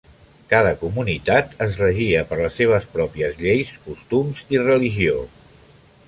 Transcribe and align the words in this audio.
Cada 0.51 0.69
comunitat 0.83 1.51
es 1.65 1.75
regia 1.81 2.23
per 2.31 2.39
les 2.39 2.57
seves 2.61 2.87
pròpies 2.95 3.37
lleis, 3.43 3.73
costums 3.89 4.41
i 4.57 4.63
religió. 4.63 5.21